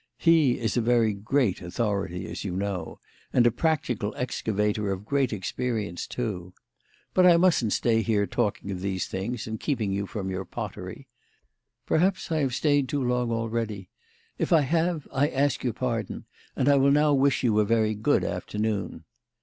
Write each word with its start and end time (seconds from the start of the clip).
He 0.17 0.57
is 0.59 0.75
a 0.77 0.81
very 0.81 1.13
great 1.13 1.61
authority, 1.61 2.27
as 2.27 2.43
you 2.43 2.55
know, 2.55 2.99
and 3.31 3.45
a 3.45 3.51
practical 3.51 4.15
excavator 4.17 4.91
of 4.91 5.05
great 5.05 5.31
experience 5.31 6.07
too. 6.07 6.55
But 7.13 7.27
I 7.27 7.37
mustn't 7.37 7.71
stay 7.73 8.01
here 8.01 8.25
talking 8.25 8.71
of 8.71 8.81
these 8.81 9.05
things, 9.05 9.45
and 9.45 9.59
keeping 9.59 9.91
you 9.93 10.07
from 10.07 10.31
your 10.31 10.43
pottery. 10.43 11.07
Perhaps 11.85 12.31
I 12.31 12.39
have 12.39 12.55
stayed 12.55 12.89
too 12.89 13.03
long 13.03 13.31
already. 13.31 13.91
If 14.39 14.51
I 14.51 14.61
have 14.61 15.07
I 15.11 15.27
ask 15.29 15.63
your 15.63 15.73
pardon, 15.73 16.25
and 16.55 16.67
I 16.67 16.77
will 16.77 16.89
now 16.91 17.13
wish 17.13 17.43
you 17.43 17.59
a 17.59 17.63
very 17.63 17.93
good 17.93 18.23
afternoon." 18.23 19.03